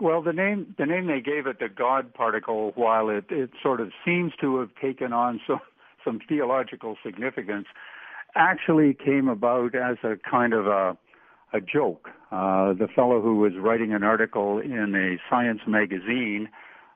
Well, 0.00 0.22
the 0.22 0.32
name 0.32 0.74
the 0.76 0.86
name 0.86 1.06
they 1.06 1.20
gave 1.20 1.46
it, 1.46 1.60
the 1.60 1.68
God 1.68 2.12
particle, 2.12 2.72
while 2.74 3.08
it, 3.10 3.26
it 3.30 3.50
sort 3.62 3.80
of 3.80 3.92
seems 4.04 4.32
to 4.40 4.58
have 4.58 4.70
taken 4.82 5.12
on 5.12 5.40
some 5.46 5.60
some 6.04 6.20
theological 6.28 6.96
significance, 7.04 7.66
actually 8.34 8.92
came 8.92 9.28
about 9.28 9.76
as 9.76 9.96
a 10.02 10.16
kind 10.28 10.52
of 10.52 10.66
a 10.66 10.96
a 11.52 11.60
joke. 11.60 12.08
Uh, 12.30 12.74
the 12.74 12.88
fellow 12.94 13.20
who 13.20 13.36
was 13.36 13.52
writing 13.58 13.92
an 13.94 14.02
article 14.02 14.58
in 14.58 14.94
a 14.94 15.18
science 15.30 15.60
magazine 15.66 16.48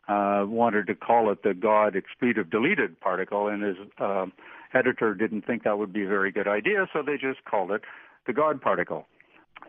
uh, 0.08 0.44
wanted 0.46 0.86
to 0.86 0.94
call 0.94 1.30
it 1.30 1.42
the 1.42 1.54
God 1.54 1.96
expletive 1.96 2.50
deleted 2.50 3.00
particle, 3.00 3.48
and 3.48 3.62
his 3.62 3.76
uh, 3.98 4.26
editor 4.74 5.14
didn't 5.14 5.46
think 5.46 5.64
that 5.64 5.78
would 5.78 5.92
be 5.92 6.04
a 6.04 6.08
very 6.08 6.32
good 6.32 6.48
idea, 6.48 6.86
so 6.92 7.02
they 7.02 7.16
just 7.16 7.44
called 7.44 7.70
it 7.70 7.82
the 8.26 8.32
God 8.32 8.60
particle. 8.60 9.06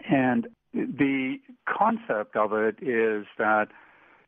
And 0.10 0.48
the 0.74 1.38
concept 1.66 2.36
of 2.36 2.52
it 2.54 2.76
is 2.82 3.26
that 3.38 3.68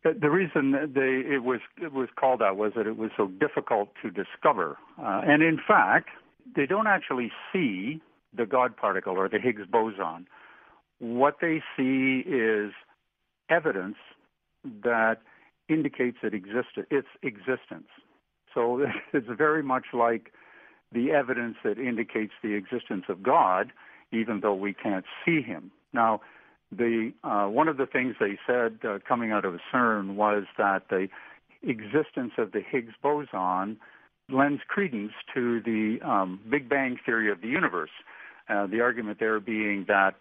the 0.03 0.29
reason 0.29 0.71
they, 0.93 1.33
it 1.33 1.43
was 1.43 1.59
it 1.81 1.91
was 1.91 2.09
called 2.15 2.39
that 2.39 2.55
was 2.55 2.73
that 2.75 2.85
it 2.85 2.97
was 2.97 3.09
so 3.17 3.27
difficult 3.27 3.89
to 4.03 4.11
discover, 4.11 4.77
uh, 5.01 5.21
and 5.25 5.41
in 5.41 5.59
fact, 5.67 6.09
they 6.55 6.67
don't 6.67 6.87
actually 6.87 7.31
see 7.51 7.99
the 8.31 8.45
God 8.45 8.77
particle 8.77 9.17
or 9.17 9.27
the 9.27 9.39
Higgs 9.39 9.65
boson 9.69 10.27
what 10.99 11.37
they 11.41 11.61
see 11.77 12.23
is 12.27 12.71
evidence 13.49 13.97
that 14.83 15.17
indicates 15.69 16.17
it 16.23 16.33
exist- 16.33 16.87
its 16.89 17.07
existence. 17.21 17.87
So 18.53 18.85
it's 19.13 19.27
very 19.37 19.63
much 19.63 19.87
like 19.93 20.31
the 20.91 21.11
evidence 21.11 21.57
that 21.63 21.77
indicates 21.77 22.33
the 22.41 22.53
existence 22.53 23.05
of 23.09 23.21
God, 23.21 23.71
even 24.11 24.39
though 24.41 24.53
we 24.53 24.73
can't 24.73 25.05
see 25.25 25.41
him. 25.41 25.71
Now, 25.93 26.21
the 26.71 27.11
uh, 27.23 27.45
one 27.45 27.67
of 27.67 27.77
the 27.77 27.85
things 27.85 28.15
they 28.19 28.37
said 28.47 28.79
uh, 28.87 28.99
coming 29.07 29.31
out 29.31 29.45
of 29.45 29.55
CERN 29.71 30.15
was 30.15 30.45
that 30.57 30.89
the 30.89 31.07
existence 31.63 32.33
of 32.37 32.51
the 32.51 32.61
Higgs 32.61 32.93
boson 33.01 33.77
lends 34.29 34.61
credence 34.67 35.13
to 35.33 35.61
the 35.61 35.99
um, 36.07 36.39
Big 36.49 36.67
Bang 36.67 36.97
theory 37.05 37.31
of 37.31 37.41
the 37.41 37.47
universe. 37.47 37.91
Uh, 38.49 38.67
the 38.67 38.81
argument 38.81 39.19
there 39.19 39.39
being 39.39 39.85
that 39.87 40.15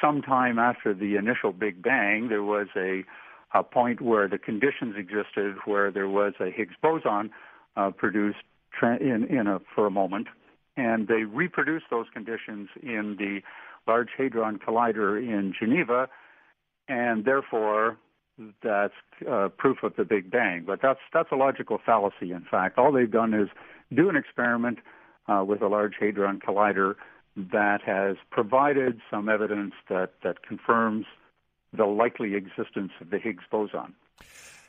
sometime 0.00 0.58
after 0.58 0.94
the 0.94 1.16
initial 1.16 1.52
Big 1.52 1.82
Bang, 1.82 2.28
there 2.28 2.42
was 2.42 2.68
a, 2.76 3.04
a 3.52 3.62
point 3.62 4.00
where 4.00 4.28
the 4.28 4.38
conditions 4.38 4.94
existed 4.96 5.56
where 5.64 5.90
there 5.90 6.08
was 6.08 6.34
a 6.40 6.50
Higgs 6.50 6.74
boson 6.82 7.30
uh, 7.76 7.90
produced 7.90 8.38
tra- 8.78 8.98
in, 8.98 9.24
in 9.24 9.46
a, 9.46 9.60
for 9.74 9.86
a 9.86 9.90
moment, 9.90 10.28
and 10.76 11.08
they 11.08 11.24
reproduced 11.24 11.86
those 11.90 12.06
conditions 12.12 12.68
in 12.82 13.16
the 13.18 13.40
Large 13.86 14.10
Hadron 14.16 14.58
Collider 14.58 15.18
in 15.18 15.52
Geneva, 15.58 16.08
and 16.88 17.24
therefore 17.24 17.96
that's 18.62 18.94
uh, 19.30 19.48
proof 19.56 19.82
of 19.82 19.94
the 19.96 20.04
Big 20.04 20.30
Bang. 20.30 20.64
But 20.66 20.80
that's 20.82 21.00
that's 21.12 21.30
a 21.30 21.36
logical 21.36 21.78
fallacy. 21.84 22.32
In 22.32 22.44
fact, 22.50 22.78
all 22.78 22.92
they've 22.92 23.10
done 23.10 23.34
is 23.34 23.48
do 23.94 24.08
an 24.08 24.16
experiment 24.16 24.78
uh, 25.28 25.44
with 25.46 25.62
a 25.62 25.68
Large 25.68 25.94
Hadron 26.00 26.40
Collider 26.40 26.94
that 27.36 27.82
has 27.82 28.16
provided 28.30 29.00
some 29.10 29.28
evidence 29.28 29.74
that, 29.88 30.12
that 30.22 30.42
confirms 30.46 31.06
the 31.72 31.84
likely 31.84 32.34
existence 32.34 32.92
of 33.00 33.10
the 33.10 33.18
Higgs 33.18 33.44
boson. 33.50 33.94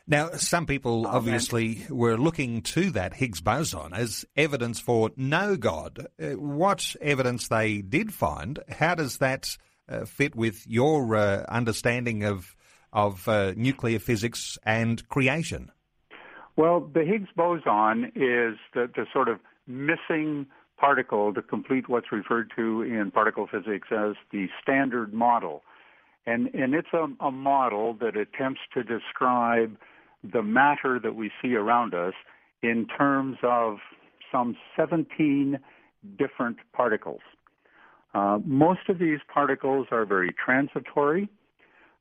Now, 0.08 0.32
some 0.34 0.66
people 0.68 1.08
um, 1.08 1.16
obviously 1.16 1.86
were 1.90 2.18
looking 2.18 2.62
to 2.62 2.92
that 2.92 3.16
Higgs 3.16 3.42
boson 3.42 3.94
as 3.94 4.26
evidence 4.36 4.80
for 4.80 5.12
no 5.16 5.56
God. 5.56 6.08
Uh, 6.22 6.32
what 6.32 6.96
evidence 7.02 7.48
they 7.48 7.82
did 7.82 8.14
find, 8.14 8.60
how 8.70 8.96
does 8.96 9.18
that 9.18 9.58
uh, 9.90 10.06
fit 10.06 10.36
with 10.36 10.66
your 10.68 11.16
uh, 11.16 11.46
understanding 11.50 12.24
of, 12.24 12.56
of 12.94 13.28
uh, 13.28 13.54
nuclear 13.56 14.00
physics 14.00 14.58
and 14.64 15.08
creation? 15.10 15.72
Well, 16.56 16.82
the 16.82 17.04
Higgs 17.04 17.30
boson 17.36 18.12
is 18.16 18.58
the, 18.74 18.90
the 18.96 19.06
sort 19.12 19.28
of 19.28 19.40
missing 19.68 20.46
particle 20.78 21.34
to 21.34 21.42
complete 21.42 21.88
what's 21.90 22.12
referred 22.12 22.52
to 22.56 22.82
in 22.82 23.12
particle 23.12 23.48
physics 23.48 23.88
as 23.92 24.16
the 24.32 24.48
standard 24.62 25.14
model. 25.14 25.62
And, 26.26 26.48
and 26.54 26.74
it's 26.74 26.94
a, 26.94 27.08
a 27.24 27.32
model 27.32 27.94
that 28.02 28.18
attempts 28.18 28.62
to 28.74 28.84
describe 28.84 29.78
the 30.24 30.42
matter 30.42 31.00
that 31.02 31.16
we 31.16 31.32
see 31.42 31.56
around 31.56 31.94
us 31.94 32.14
in 32.64 32.88
terms 32.98 33.38
of 33.44 33.78
some 34.32 34.58
17 34.76 35.60
different 36.18 36.58
particles. 36.74 37.22
Uh, 38.14 38.40
most 38.46 38.90
of 38.90 38.98
these 38.98 39.20
particles 39.32 39.88
are 39.92 40.06
very 40.06 40.34
transitory, 40.34 41.30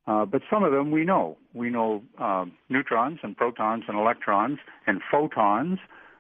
uh, 0.07 0.25
but 0.25 0.43
some 0.50 0.62
of 0.62 0.73
them 0.73 0.90
we 0.90 1.04
know. 1.04 1.37
We 1.54 1.71
know 1.71 2.02
uh, 2.19 2.45
neutrons 2.69 3.19
and 3.23 3.37
protons 3.37 3.85
and 3.88 3.99
electrons 3.99 4.59
and 4.87 5.00
photons, 5.11 5.78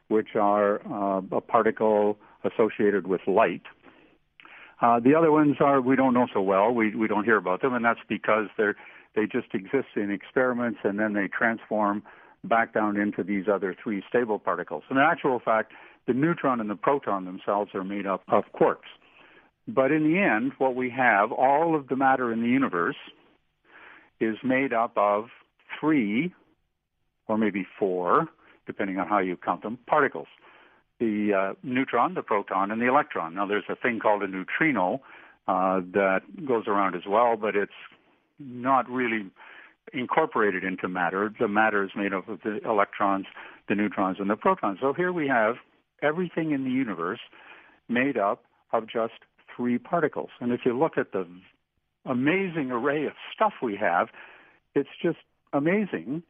which 0.08 0.34
are 0.34 0.80
uh, 0.86 1.22
a 1.32 1.40
particle 1.40 2.18
associated 2.44 3.06
with 3.06 3.20
light. 3.26 3.62
Uh, 4.80 5.00
the 5.00 5.14
other 5.14 5.32
ones 5.32 5.56
are 5.60 5.80
we 5.80 5.96
don't 5.96 6.14
know 6.14 6.26
so 6.32 6.40
well. 6.40 6.72
We 6.72 6.94
we 6.94 7.08
don't 7.08 7.24
hear 7.24 7.36
about 7.36 7.62
them, 7.62 7.74
and 7.74 7.84
that's 7.84 8.00
because 8.08 8.46
they're 8.56 8.76
they 9.14 9.26
just 9.26 9.54
exist 9.54 9.88
in 9.96 10.10
experiments, 10.10 10.80
and 10.82 10.98
then 10.98 11.12
they 11.12 11.28
transform 11.28 12.02
back 12.42 12.74
down 12.74 12.96
into 12.96 13.22
these 13.22 13.44
other 13.52 13.74
three 13.82 14.02
stable 14.08 14.38
particles. 14.38 14.82
In 14.90 14.98
actual 14.98 15.40
fact, 15.42 15.72
the 16.06 16.12
neutron 16.12 16.60
and 16.60 16.68
the 16.68 16.74
proton 16.74 17.24
themselves 17.24 17.70
are 17.74 17.84
made 17.84 18.06
up 18.06 18.22
of 18.28 18.44
quarks. 18.54 18.90
But 19.66 19.92
in 19.92 20.02
the 20.02 20.18
end, 20.18 20.52
what 20.58 20.74
we 20.74 20.90
have, 20.90 21.32
all 21.32 21.74
of 21.74 21.88
the 21.88 21.96
matter 21.96 22.32
in 22.32 22.42
the 22.42 22.48
universe, 22.48 22.96
is 24.20 24.36
made 24.44 24.74
up 24.74 24.92
of 24.96 25.26
three, 25.80 26.34
or 27.28 27.38
maybe 27.38 27.66
four, 27.78 28.28
depending 28.66 28.98
on 28.98 29.08
how 29.08 29.20
you 29.20 29.36
count 29.36 29.62
them, 29.62 29.78
particles 29.86 30.26
the 31.00 31.32
uh, 31.32 31.54
neutron, 31.62 32.14
the 32.14 32.22
proton, 32.22 32.70
and 32.70 32.80
the 32.80 32.88
electron. 32.88 33.34
Now, 33.34 33.46
there's 33.46 33.64
a 33.68 33.76
thing 33.76 33.98
called 34.00 34.22
a 34.22 34.28
neutrino 34.28 35.00
uh, 35.46 35.80
that 35.92 36.20
goes 36.46 36.64
around 36.66 36.94
as 36.94 37.02
well, 37.08 37.36
but 37.36 37.56
it's 37.56 37.72
not 38.38 38.88
really 38.88 39.30
incorporated 39.92 40.64
into 40.64 40.88
matter. 40.88 41.32
The 41.38 41.48
matter 41.48 41.84
is 41.84 41.90
made 41.96 42.12
up 42.12 42.28
of 42.28 42.40
the 42.42 42.60
electrons, 42.64 43.26
the 43.68 43.74
neutrons, 43.74 44.16
and 44.18 44.30
the 44.30 44.36
protons. 44.36 44.78
So 44.80 44.92
here 44.92 45.12
we 45.12 45.28
have 45.28 45.56
everything 46.02 46.52
in 46.52 46.64
the 46.64 46.70
universe 46.70 47.20
made 47.88 48.16
up 48.16 48.44
of 48.72 48.88
just 48.88 49.14
three 49.54 49.78
particles. 49.78 50.30
And 50.40 50.52
if 50.52 50.60
you 50.64 50.76
look 50.76 50.98
at 50.98 51.12
the 51.12 51.26
amazing 52.06 52.70
array 52.70 53.06
of 53.06 53.12
stuff 53.34 53.52
we 53.62 53.76
have, 53.76 54.08
it's 54.74 54.88
just 55.02 55.18
amazing 55.52 56.22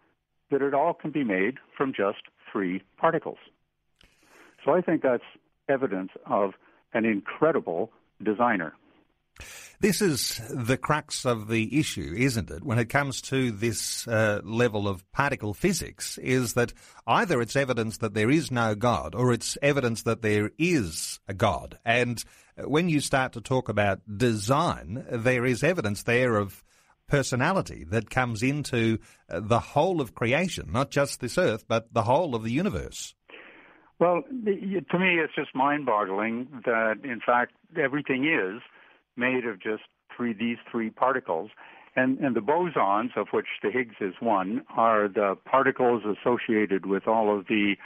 that 0.50 0.62
it 0.62 0.74
all 0.74 0.94
can 0.94 1.10
be 1.10 1.24
made 1.24 1.54
from 1.76 1.92
just 1.96 2.22
three 2.52 2.82
particles. 2.98 3.38
So 4.64 4.72
I 4.72 4.80
think 4.80 5.02
that's 5.02 5.24
evidence 5.68 6.10
of 6.26 6.52
an 6.92 7.04
incredible 7.04 7.90
designer. 8.22 8.74
This 9.80 10.00
is 10.00 10.40
the 10.48 10.76
crux 10.76 11.26
of 11.26 11.48
the 11.48 11.78
issue, 11.78 12.14
isn't 12.16 12.50
it? 12.50 12.62
When 12.62 12.78
it 12.78 12.88
comes 12.88 13.20
to 13.22 13.50
this 13.50 14.06
uh, 14.06 14.40
level 14.44 14.86
of 14.86 15.10
particle 15.12 15.52
physics, 15.52 16.18
is 16.18 16.54
that 16.54 16.72
either 17.06 17.40
it's 17.40 17.56
evidence 17.56 17.98
that 17.98 18.14
there 18.14 18.30
is 18.30 18.52
no 18.52 18.74
God, 18.76 19.14
or 19.14 19.32
it's 19.32 19.58
evidence 19.60 20.04
that 20.04 20.22
there 20.22 20.52
is 20.56 21.18
a 21.26 21.34
God. 21.34 21.78
And 21.84 22.24
when 22.64 22.88
you 22.88 23.00
start 23.00 23.32
to 23.32 23.40
talk 23.40 23.68
about 23.68 24.00
design, 24.16 25.04
there 25.10 25.44
is 25.44 25.64
evidence 25.64 26.04
there 26.04 26.36
of 26.36 26.62
personality 27.08 27.84
that 27.90 28.08
comes 28.10 28.42
into 28.42 28.98
uh, 29.28 29.40
the 29.40 29.60
whole 29.60 30.00
of 30.00 30.14
creation, 30.14 30.70
not 30.72 30.90
just 30.90 31.20
this 31.20 31.36
earth, 31.36 31.64
but 31.68 31.92
the 31.92 32.04
whole 32.04 32.34
of 32.34 32.42
the 32.42 32.52
universe. 32.52 33.14
Well, 34.00 34.22
to 34.22 34.98
me, 34.98 35.20
it's 35.20 35.34
just 35.34 35.54
mind-boggling 35.54 36.62
that, 36.64 36.98
in 37.04 37.20
fact, 37.24 37.52
everything 37.80 38.24
is 38.24 38.60
made 39.16 39.46
of 39.46 39.60
just 39.60 39.82
three 40.16 40.32
these 40.32 40.58
three 40.70 40.90
particles. 40.90 41.50
And, 41.96 42.18
and 42.18 42.34
the 42.34 42.40
bosons, 42.40 43.16
of 43.16 43.28
which 43.30 43.46
the 43.62 43.70
Higgs 43.70 43.94
is 44.00 44.14
one, 44.18 44.64
are 44.76 45.06
the 45.06 45.36
particles 45.44 46.02
associated 46.04 46.86
with 46.86 47.06
all 47.06 47.36
of 47.36 47.46
the 47.46 47.76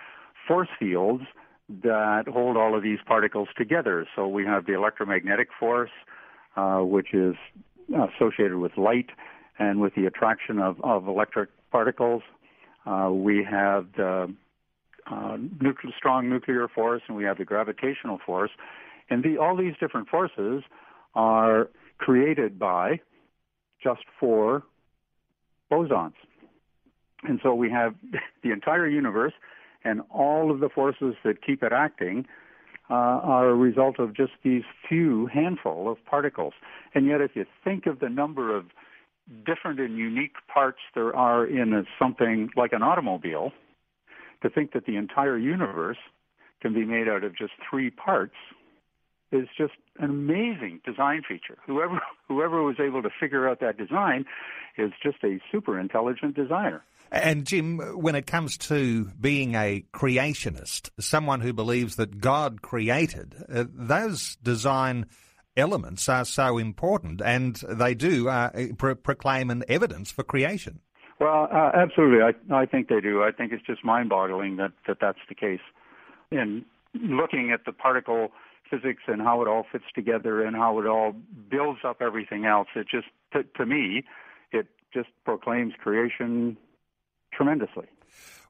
force 0.47 0.69
fields 0.79 1.25
that 1.83 2.25
hold 2.27 2.57
all 2.57 2.75
of 2.75 2.83
these 2.83 3.01
particles 3.07 3.49
together. 3.57 4.07
So 4.17 4.27
we 4.27 4.47
have 4.47 4.65
the 4.65 4.75
electromagnetic 4.75 5.49
force, 5.61 5.91
uh, 6.57 6.79
which 6.79 7.13
is 7.13 7.35
associated 7.91 8.57
with 8.57 8.79
light 8.79 9.11
and 9.59 9.79
with 9.79 9.95
the 9.95 10.07
attraction 10.07 10.59
of, 10.59 10.81
of 10.83 11.07
electric 11.07 11.51
particles. 11.71 12.23
Uh, 12.87 13.11
we 13.13 13.45
have 13.45 13.89
the 13.95 14.35
uh, 15.11 15.37
strong 15.97 16.29
nuclear 16.29 16.69
force, 16.69 17.03
and 17.09 17.17
we 17.17 17.25
have 17.25 17.39
the 17.39 17.45
gravitational 17.45 18.19
force. 18.25 18.51
And 19.11 19.23
the, 19.23 19.39
all 19.39 19.57
these 19.57 19.75
different 19.81 20.09
forces 20.09 20.63
are 21.15 21.69
created 21.99 22.59
by 22.59 23.01
just 23.83 24.01
four 24.21 24.63
bosons. 25.71 26.15
And 27.25 27.41
so 27.43 27.55
we 27.55 27.71
have 27.71 27.95
the 28.43 28.53
entire 28.53 28.89
universe 28.89 29.33
and 29.85 30.03
all 30.11 30.51
of 30.51 30.61
the 30.61 30.69
forces 30.69 31.15
that 31.25 31.43
keep 31.45 31.63
it 31.63 31.73
acting 31.73 32.27
uh, 32.91 32.95
are 32.95 33.51
a 33.51 33.55
result 33.55 33.99
of 33.99 34.15
just 34.15 34.33
these 34.43 34.63
few 34.89 35.27
handful 35.27 35.91
of 35.91 35.99
particles. 36.07 36.55
And 36.95 37.07
yet, 37.07 37.21
if 37.21 37.33
you 37.35 37.45
think 37.63 37.87
of 37.87 38.01
the 38.01 38.09
number 38.09 38.57
of 38.57 38.67
different 39.45 39.79
and 39.79 39.99
unique 39.99 40.37
parts 40.53 40.79
there 40.95 41.15
are 41.15 41.47
in 41.47 41.75
a, 41.75 41.83
something 41.99 42.49
like 42.57 42.73
an 42.73 42.83
automobile, 42.83 43.53
to 44.43 44.51
think 44.51 44.73
that 44.73 44.87
the 44.87 44.97
entire 44.97 45.39
universe 45.39 45.99
can 46.61 46.75
be 46.75 46.85
made 46.85 47.09
out 47.09 47.25
of 47.25 47.37
just 47.37 47.53
three 47.71 47.91
parts 47.91 48.35
is 49.31 49.47
just 49.57 49.75
an 49.99 50.11
amazing 50.11 50.81
design 50.85 51.23
feature. 51.29 51.59
Whoever 51.67 52.01
whoever 52.29 52.63
was 52.63 52.77
able 52.81 53.03
to 53.03 53.11
figure 53.21 53.49
out 53.49 53.61
that 53.61 53.77
design 53.77 54.25
is 54.77 54.93
just 55.03 55.19
a 55.25 55.39
super 55.51 55.79
intelligent 55.79 56.35
designer. 56.35 56.83
And 57.11 57.47
Jim, 57.47 57.79
when 57.79 58.15
it 58.15 58.27
comes 58.27 58.59
to 58.59 59.07
being 59.19 59.55
a 59.55 59.85
creationist, 59.95 60.91
someone 61.01 61.41
who 61.41 61.55
believes 61.55 61.97
that 61.97 62.21
God 62.21 62.61
created, 62.61 63.35
uh, 63.51 63.65
those 63.73 64.37
design 64.43 65.07
elements 65.57 66.09
are 66.09 66.27
so 66.27 66.59
important, 66.59 67.23
and 67.23 67.57
they 67.67 67.95
do 67.95 68.29
uh, 68.29 68.51
pro- 68.77 68.95
proclaim 68.95 69.51
an 69.51 69.65
evidence 69.69 70.11
for 70.11 70.23
creation. 70.23 70.81
Well, 71.21 71.49
uh, 71.53 71.71
absolutely. 71.75 72.21
I, 72.23 72.55
I 72.55 72.67
think 72.67 72.89
they 72.89 73.01
do. 73.01 73.23
I 73.23 73.33
think 73.33 73.53
it's 73.53 73.67
just 73.67 73.85
mind-boggling 73.85 74.57
that, 74.57 74.73
that 74.87 74.99
that's 75.01 75.19
the 75.29 75.35
case. 75.35 75.61
And 76.31 76.65
looking 76.95 77.51
at 77.53 77.65
the 77.65 77.73
particle 77.73 78.29
physics 78.71 79.03
and 79.09 79.21
how 79.21 79.43
it 79.43 79.49
all 79.49 79.67
fits 79.71 79.87
together 79.95 80.45
and 80.45 80.55
how 80.55 80.79
it 80.79 80.87
all 80.87 81.15
builds 81.51 81.81
up 81.85 82.01
everything 82.01 82.45
else, 82.45 82.69
it 82.77 82.87
just, 82.89 83.09
to, 83.33 83.43
to 83.57 83.67
me, 83.67 84.05
it 84.53 84.67
just 84.95 85.09
proclaims 85.25 85.75
creation 85.83 86.57
tremendously. 87.33 87.87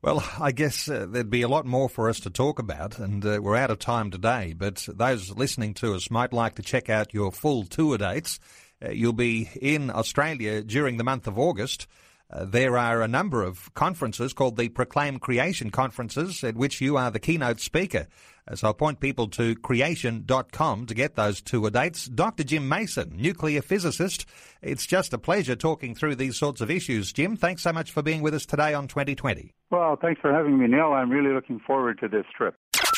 Well, 0.02 0.22
I 0.38 0.52
guess 0.52 0.88
uh, 0.88 1.06
there'd 1.08 1.30
be 1.30 1.42
a 1.42 1.48
lot 1.48 1.66
more 1.66 1.88
for 1.88 2.08
us 2.08 2.20
to 2.20 2.30
talk 2.30 2.60
about, 2.60 2.98
and 2.98 3.24
uh, 3.24 3.40
we're 3.42 3.56
out 3.56 3.70
of 3.70 3.80
time 3.80 4.10
today. 4.12 4.54
But 4.56 4.86
those 4.94 5.34
listening 5.34 5.74
to 5.74 5.94
us 5.94 6.10
might 6.10 6.32
like 6.32 6.54
to 6.56 6.62
check 6.62 6.88
out 6.88 7.14
your 7.14 7.32
full 7.32 7.64
tour 7.64 7.98
dates. 7.98 8.38
Uh, 8.84 8.90
you'll 8.90 9.12
be 9.12 9.48
in 9.60 9.90
Australia 9.90 10.62
during 10.62 10.98
the 10.98 11.04
month 11.04 11.26
of 11.26 11.38
August. 11.38 11.88
Uh, 12.30 12.44
there 12.44 12.76
are 12.76 13.00
a 13.00 13.08
number 13.08 13.42
of 13.42 13.72
conferences 13.74 14.34
called 14.34 14.56
the 14.56 14.68
Proclaim 14.68 15.18
Creation 15.18 15.70
Conferences, 15.70 16.44
at 16.44 16.56
which 16.56 16.80
you 16.80 16.96
are 16.96 17.10
the 17.10 17.18
keynote 17.18 17.58
speaker. 17.58 18.06
Uh, 18.46 18.54
so 18.54 18.66
I'll 18.66 18.74
point 18.74 19.00
people 19.00 19.28
to 19.28 19.54
creation.com 19.56 20.86
to 20.86 20.94
get 20.94 21.14
those 21.14 21.40
tour 21.40 21.70
dates. 21.70 22.06
Dr. 22.06 22.44
Jim 22.44 22.68
Mason, 22.68 23.14
nuclear 23.16 23.62
physicist. 23.62 24.26
It's 24.60 24.84
just 24.84 25.14
a 25.14 25.18
pleasure 25.18 25.56
talking 25.56 25.94
through 25.94 26.16
these 26.16 26.36
sorts 26.36 26.60
of 26.60 26.70
issues. 26.70 27.12
Jim, 27.12 27.36
thanks 27.36 27.62
so 27.62 27.72
much 27.72 27.90
for 27.90 28.02
being 28.02 28.20
with 28.20 28.34
us 28.34 28.44
today 28.44 28.74
on 28.74 28.88
2020. 28.88 29.54
Well, 29.70 29.96
thanks 30.00 30.20
for 30.20 30.32
having 30.32 30.58
me, 30.58 30.66
Neil. 30.66 30.92
I'm 30.92 31.10
really 31.10 31.34
looking 31.34 31.60
forward 31.60 31.98
to 32.00 32.08
this 32.08 32.26
trip. 32.36 32.54